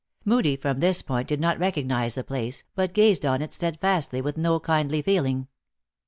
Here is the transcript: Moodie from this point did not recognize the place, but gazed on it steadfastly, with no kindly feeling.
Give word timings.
Moodie 0.25 0.55
from 0.57 0.79
this 0.79 1.03
point 1.03 1.27
did 1.27 1.39
not 1.39 1.59
recognize 1.59 2.15
the 2.15 2.23
place, 2.23 2.63
but 2.73 2.91
gazed 2.91 3.23
on 3.23 3.43
it 3.43 3.53
steadfastly, 3.53 4.19
with 4.19 4.35
no 4.35 4.59
kindly 4.59 5.03
feeling. 5.03 5.47